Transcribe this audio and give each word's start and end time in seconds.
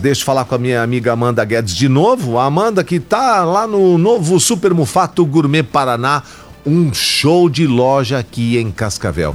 Deixa 0.00 0.20
eu 0.20 0.26
falar 0.26 0.44
com 0.44 0.54
a 0.54 0.58
minha 0.58 0.80
amiga 0.80 1.12
Amanda 1.12 1.44
Guedes 1.44 1.74
de 1.74 1.88
novo. 1.88 2.38
A 2.38 2.44
Amanda 2.44 2.84
que 2.84 3.00
tá 3.00 3.44
lá 3.44 3.66
no 3.66 3.98
novo 3.98 4.38
Super 4.38 4.72
Mufato 4.72 5.26
Gourmet 5.26 5.64
Paraná, 5.64 6.22
um 6.64 6.94
show 6.94 7.50
de 7.50 7.66
loja 7.66 8.16
aqui 8.16 8.58
em 8.58 8.70
Cascavel. 8.70 9.34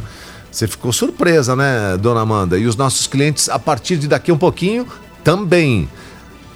Você 0.49 0.65
ficou 0.65 0.93
surpresa, 0.93 1.53
né, 1.53 1.97
dona 1.97 2.21
Amanda? 2.21 2.57
E 2.57 2.65
os 2.65 2.77
nossos 2.77 3.07
clientes, 3.07 3.49
a 3.49 3.59
partir 3.59 3.97
de 3.97 4.07
daqui 4.07 4.31
um 4.31 4.37
pouquinho, 4.37 4.87
também. 5.21 5.89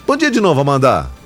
Bom 0.08 0.15
dia 0.15 0.31
de 0.31 0.39
novo, 0.39 0.62
Amanda. 0.62 1.17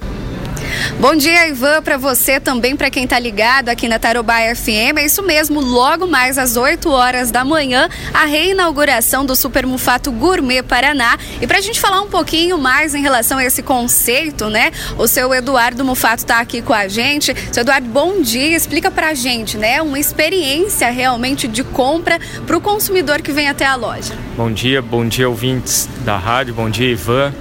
Bom 1.00 1.16
dia, 1.16 1.48
Ivan, 1.48 1.82
para 1.82 1.98
você 1.98 2.40
também, 2.40 2.76
para 2.76 2.90
quem 2.90 3.04
está 3.04 3.18
ligado 3.20 3.70
aqui 3.70 3.88
na 3.88 4.00
Tarobá 4.00 4.38
FM. 4.56 4.98
É 4.98 5.06
isso 5.06 5.24
mesmo, 5.24 5.60
logo 5.60 6.08
mais 6.08 6.38
às 6.38 6.56
8 6.56 6.90
horas 6.90 7.32
da 7.32 7.44
manhã, 7.44 7.90
a 8.14 8.26
reinauguração 8.26 9.26
do 9.26 9.36
Super 9.36 9.66
Mufato 9.66 10.12
Gourmet 10.12 10.62
Paraná. 10.64 11.18
E 11.42 11.48
para 11.48 11.58
a 11.58 11.62
gente 11.62 11.80
falar 11.80 12.02
um 12.02 12.08
pouquinho 12.08 12.58
mais 12.58 12.94
em 12.94 13.02
relação 13.02 13.38
a 13.38 13.46
esse 13.46 13.62
conceito, 13.64 14.50
né? 14.50 14.72
O 14.98 15.08
seu 15.08 15.34
Eduardo 15.34 15.84
Mufato 15.84 16.24
está 16.24 16.40
aqui 16.40 16.62
com 16.62 16.74
a 16.74 16.88
gente. 16.88 17.36
Seu 17.52 17.62
Eduardo, 17.62 17.88
bom 17.88 18.22
dia. 18.22 18.56
Explica 18.56 18.92
para 18.92 19.10
a 19.10 19.14
gente, 19.14 19.58
né? 19.58 19.82
Uma 19.82 20.00
experiência 20.00 20.90
realmente 20.90 21.48
de 21.48 21.64
compra 21.64 22.20
para 22.46 22.58
o 22.58 22.62
consumidor 22.62 23.22
que 23.22 23.32
vem 23.32 23.50
até 23.50 23.66
a 23.66 23.76
loja. 23.76 24.14
Bom 24.36 24.52
dia, 24.52 24.82
bom 24.82 25.08
dia, 25.08 25.28
ouvintes 25.28 25.88
da 26.04 26.18
rádio. 26.18 26.54
Bom 26.54 26.70
dia, 26.70 26.92
Ivan. 26.92 27.34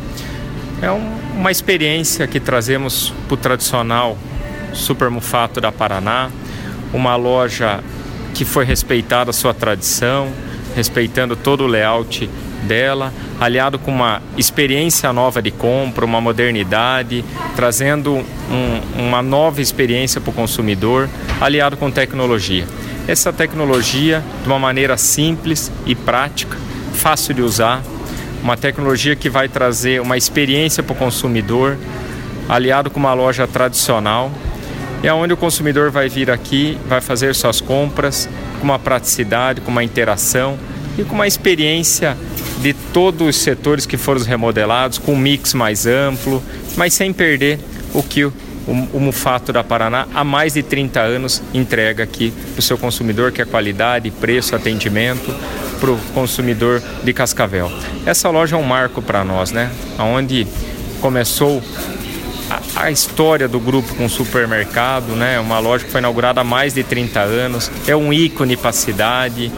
É 0.83 0.91
um, 0.91 1.19
uma 1.37 1.51
experiência 1.51 2.27
que 2.27 2.41
trazemos 2.41 3.13
para 3.29 3.35
o 3.35 3.37
tradicional 3.37 4.17
Super 4.73 5.11
Mufato 5.11 5.61
da 5.61 5.71
Paraná, 5.71 6.31
uma 6.93 7.17
loja 7.17 7.81
que 8.33 8.47
foi 8.47 8.65
respeitada 8.65 9.29
a 9.29 9.33
sua 9.33 9.53
tradição, 9.53 10.29
respeitando 10.75 11.37
todo 11.37 11.65
o 11.65 11.67
layout 11.67 12.31
dela, 12.63 13.13
aliado 13.39 13.79
com 13.79 13.91
uma 13.91 14.23
experiência 14.39 15.13
nova 15.13 15.43
de 15.43 15.51
compra, 15.51 16.05
uma 16.05 16.21
modernidade, 16.21 17.25
trazendo 17.55 18.15
um, 18.17 19.05
uma 19.07 19.21
nova 19.21 19.61
experiência 19.61 20.19
para 20.19 20.31
o 20.31 20.33
consumidor, 20.35 21.11
aliado 21.41 21.77
com 21.77 21.91
tecnologia. 21.91 22.67
Essa 23.07 23.33
tecnologia 23.33 24.25
de 24.43 24.49
uma 24.49 24.59
maneira 24.59 24.97
simples 24.97 25.71
e 25.85 25.95
prática, 25.95 26.57
fácil 26.95 27.35
de 27.35 27.43
usar, 27.43 27.83
uma 28.43 28.57
tecnologia 28.57 29.15
que 29.15 29.29
vai 29.29 29.49
trazer 29.49 30.01
uma 30.01 30.17
experiência 30.17 30.83
para 30.83 30.93
o 30.93 30.97
consumidor, 30.97 31.77
aliado 32.49 32.91
com 32.91 32.99
uma 32.99 33.15
loja 33.15 33.47
tradicional, 33.47 34.31
e 35.03 35.09
é 35.09 35.13
onde 35.13 35.33
o 35.33 35.37
consumidor 35.37 35.91
vai 35.91 36.09
vir 36.09 36.31
aqui, 36.31 36.77
vai 36.87 37.01
fazer 37.01 37.35
suas 37.35 37.61
compras 37.61 38.29
com 38.59 38.65
uma 38.65 38.79
praticidade, 38.79 39.61
com 39.61 39.71
uma 39.71 39.83
interação 39.83 40.59
e 40.99 41.05
com 41.05 41.15
uma 41.15 41.27
experiência 41.27 42.17
de 42.61 42.75
todos 42.75 43.27
os 43.27 43.37
setores 43.37 43.87
que 43.87 43.97
foram 43.97 44.23
remodelados, 44.23 44.99
com 44.99 45.15
um 45.15 45.19
mix 45.19 45.55
mais 45.55 45.87
amplo, 45.87 46.43
mas 46.77 46.93
sem 46.93 47.13
perder 47.13 47.59
o 47.95 48.03
que 48.03 48.25
o, 48.25 48.33
o 48.67 49.01
Mufato 49.01 49.53
da 49.53 49.65
Paraná 49.65 50.07
há 50.15 50.23
mais 50.23 50.55
de 50.55 50.63
30 50.63 51.01
anos 51.01 51.43
entrega 51.55 52.05
aqui 52.05 52.33
para 52.53 52.61
o 52.61 52.63
seu 52.63 52.77
consumidor, 52.77 53.33
que 53.33 53.41
é 53.41 53.45
qualidade, 53.47 54.11
preço, 54.11 54.55
atendimento, 54.55 55.35
para 55.81 55.91
o 55.91 55.99
consumidor 56.15 56.83
de 57.03 57.13
Cascavel. 57.13 57.73
Essa 58.05 58.29
loja 58.29 58.57
é 58.57 58.59
um 58.59 58.63
marco 58.63 59.01
para 59.01 59.25
nós, 59.25 59.51
né? 59.51 59.71
Onde 59.99 60.47
começou 61.01 61.63
a, 62.51 62.85
a, 62.85 62.91
história 62.91 63.49
do 63.49 63.59
grupo 63.59 63.95
com 63.95 64.09
supermercado, 64.09 65.17
né? 65.17 65.41
Uma 65.41 65.59
loja 65.59 65.85
que 65.85 65.91
foi 65.91 66.01
inaugurada 66.01 66.43
há 66.43 66.45
mais 66.45 66.75
de 66.75 66.85
30 66.85 67.21
anos, 67.21 67.71
é 67.87 67.97
um 67.97 68.13
ícone 68.13 68.57
para 68.57 68.71
a 68.71 68.73
cidade, 68.73 69.51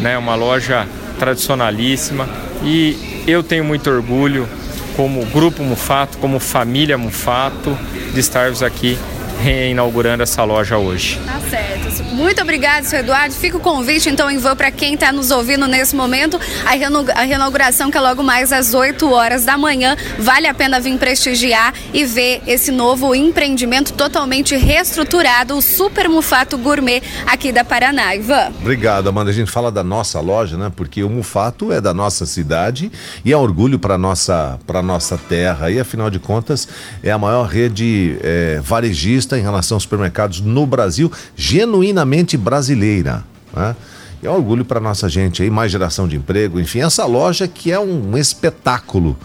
né? 0.00 0.18
Uma 0.18 0.34
loja 0.34 0.86
tradicionalíssima 1.18 2.28
e 2.62 3.24
eu 3.26 3.42
tenho 3.42 3.64
muito 3.64 3.90
orgulho 3.90 4.48
como 4.96 5.24
grupo 5.26 5.62
Mufato, 5.62 6.18
como 6.18 6.38
família 6.38 6.98
Mufato, 6.98 7.76
de 8.12 8.20
estarmos 8.20 8.62
aqui 8.62 8.98
reinaugurando 9.40 10.22
essa 10.22 10.44
loja 10.44 10.76
hoje. 10.76 11.18
Tá 11.26 11.40
certo. 11.48 12.04
Muito 12.12 12.42
obrigado, 12.42 12.84
seu 12.84 13.00
Eduardo. 13.00 13.34
Fica 13.34 13.56
o 13.56 13.60
convite, 13.60 14.08
então, 14.08 14.30
em 14.30 14.38
vão 14.38 14.54
para 14.54 14.70
quem 14.70 14.94
está 14.94 15.10
nos 15.10 15.30
ouvindo 15.30 15.66
nesse 15.66 15.96
momento. 15.96 16.38
A 16.64 17.22
reinauguração 17.22 17.90
que 17.90 17.96
é 17.96 18.00
logo 18.00 18.22
mais 18.22 18.52
às 18.52 18.74
8 18.74 19.10
horas 19.10 19.44
da 19.44 19.56
manhã. 19.56 19.96
Vale 20.18 20.46
a 20.46 20.54
pena 20.54 20.78
vir 20.78 20.96
prestigiar 20.98 21.72
e 21.94 22.04
ver 22.04 22.42
esse 22.46 22.70
novo 22.70 23.14
empreendimento 23.14 23.92
totalmente 23.94 24.56
reestruturado, 24.56 25.56
o 25.56 25.62
Super 25.62 26.08
Mufato 26.08 26.58
Gourmet 26.58 27.02
aqui 27.26 27.52
da 27.52 27.64
Paraná. 27.64 28.14
Ivan. 28.14 28.52
Obrigado, 28.60 29.08
Amanda. 29.08 29.30
A 29.30 29.34
gente 29.34 29.50
fala 29.50 29.72
da 29.72 29.82
nossa 29.82 30.20
loja, 30.20 30.56
né? 30.56 30.70
Porque 30.74 31.02
o 31.02 31.08
Mufato 31.08 31.72
é 31.72 31.80
da 31.80 31.94
nossa 31.94 32.26
cidade 32.26 32.90
e 33.24 33.32
é 33.32 33.36
orgulho 33.36 33.78
para 33.78 33.96
nossa 33.96 34.58
para 34.66 34.82
nossa 34.82 35.16
terra. 35.16 35.70
E 35.70 35.80
afinal 35.80 36.10
de 36.10 36.18
contas, 36.18 36.68
é 37.02 37.10
a 37.10 37.18
maior 37.18 37.46
rede 37.46 38.18
é, 38.22 38.60
varejista 38.62 39.29
em 39.38 39.42
relação 39.42 39.76
aos 39.76 39.84
supermercados 39.84 40.40
no 40.40 40.66
Brasil, 40.66 41.10
genuinamente 41.36 42.36
brasileira. 42.36 43.24
Né? 43.54 43.76
É 44.22 44.28
um 44.28 44.34
orgulho 44.34 44.64
para 44.64 44.80
nossa 44.80 45.08
gente 45.08 45.42
aí, 45.42 45.50
mais 45.50 45.72
geração 45.72 46.06
de 46.06 46.16
emprego, 46.16 46.60
enfim, 46.60 46.80
essa 46.80 47.06
loja 47.06 47.48
que 47.48 47.72
é 47.72 47.80
um 47.80 48.16
espetáculo. 48.18 49.16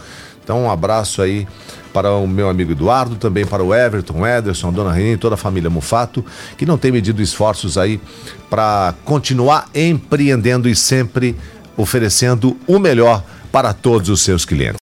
Então, 0.43 0.63
um 0.63 0.71
abraço 0.71 1.21
aí 1.21 1.47
para 1.91 2.11
o 2.11 2.27
meu 2.27 2.49
amigo 2.49 2.73
Eduardo, 2.73 3.15
também 3.15 3.45
para 3.45 3.63
o 3.63 3.73
Everton, 3.73 4.27
Ederson, 4.27 4.71
Dona 4.71 4.91
Renê 4.91 5.13
e 5.13 5.17
toda 5.17 5.35
a 5.35 5.37
família 5.37 5.69
Mufato, 5.69 6.23
que 6.57 6.65
não 6.65 6.77
tem 6.77 6.91
medido 6.91 7.21
esforços 7.21 7.77
aí 7.77 7.99
para 8.49 8.93
continuar 9.03 9.69
empreendendo 9.73 10.69
e 10.69 10.75
sempre 10.75 11.35
oferecendo 11.77 12.57
o 12.67 12.79
melhor 12.79 13.23
para 13.51 13.73
todos 13.73 14.09
os 14.09 14.21
seus 14.21 14.43
clientes. 14.43 14.73